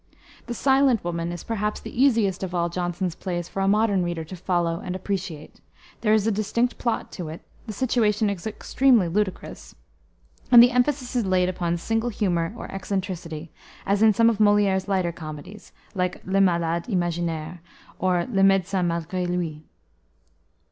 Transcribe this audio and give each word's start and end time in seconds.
The 0.47 0.55
Silent 0.55 1.03
Woman 1.03 1.31
is, 1.31 1.43
perhaps, 1.43 1.79
the 1.79 2.01
easiest 2.01 2.41
of 2.41 2.55
all 2.55 2.69
Jonson's 2.71 3.13
plays 3.13 3.47
for 3.47 3.61
a 3.61 3.67
modern 3.67 4.01
reader 4.01 4.23
to 4.23 4.35
follow 4.35 4.79
and 4.83 4.95
appreciate. 4.95 5.61
There 6.01 6.11
is 6.15 6.25
a 6.25 6.31
distinct 6.31 6.79
plot 6.79 7.11
to 7.11 7.29
it, 7.29 7.41
the 7.67 7.71
situation 7.73 8.27
is 8.27 8.47
extremely 8.47 9.07
ludicrous, 9.07 9.75
and 10.51 10.63
the 10.63 10.71
emphasis 10.71 11.15
is 11.15 11.27
laid 11.27 11.49
upon 11.49 11.77
single 11.77 12.09
humor 12.09 12.51
or 12.57 12.65
eccentricity, 12.71 13.51
as 13.85 14.01
in 14.01 14.11
some 14.11 14.27
of 14.27 14.39
Moliere's 14.39 14.87
lighter 14.87 15.11
comedies, 15.11 15.71
like 15.93 16.25
Le 16.25 16.41
Malade 16.41 16.87
Imaginaire, 16.89 17.59
or 17.99 18.25
Le 18.25 18.41
Médecin 18.41 18.87
malgrê 18.87 19.27
lui. 19.29 19.61